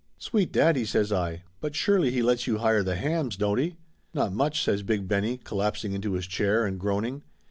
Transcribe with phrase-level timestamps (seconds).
[0.17, 1.43] "Sweet daddy!" says I.
[1.59, 3.75] "But surely he lets you hire the hams, don't he?"
[4.15, 7.21] "Not much!" says Big Benny, collapsing into his chair and groaning.